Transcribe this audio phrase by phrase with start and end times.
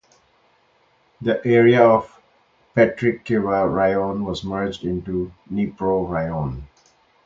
[1.21, 2.19] The area of
[2.75, 6.63] Petrykivka Raion was merged into Dnipro Raion.